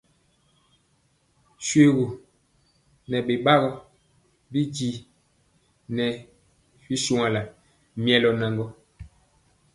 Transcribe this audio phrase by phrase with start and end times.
[1.65, 2.05] Shoégu
[3.09, 3.69] nɛ bɛbagɔ
[4.51, 6.13] bijinan
[6.89, 7.41] nɛ shogala
[8.03, 8.55] milœ nan.